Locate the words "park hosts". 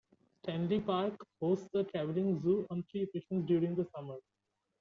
0.81-1.69